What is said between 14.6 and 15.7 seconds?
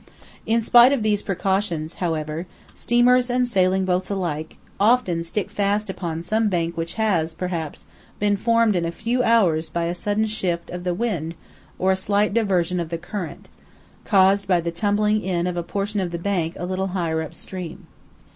tumbling in of a